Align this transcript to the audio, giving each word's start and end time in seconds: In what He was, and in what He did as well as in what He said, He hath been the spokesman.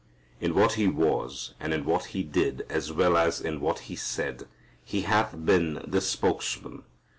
In 0.39 0.55
what 0.55 0.73
He 0.73 0.87
was, 0.87 1.53
and 1.59 1.75
in 1.75 1.85
what 1.85 2.05
He 2.05 2.23
did 2.23 2.65
as 2.71 2.91
well 2.91 3.15
as 3.15 3.39
in 3.39 3.59
what 3.61 3.81
He 3.81 3.95
said, 3.95 4.47
He 4.83 5.01
hath 5.01 5.35
been 5.45 5.79
the 5.85 6.01
spokesman. 6.01 6.81